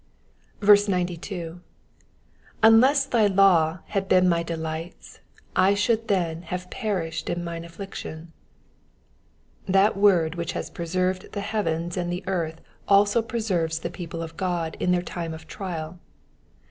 [0.63, 1.61] 92.
[2.63, 5.19] ^^Unlest thy law had been my delights,
[5.55, 8.29] I should thenhafse perilled m mine affliction,^''
[9.71, 12.55] That word which has preserved the heavens and the ear^
[12.87, 15.99] also preserves the people of God in their time of trial.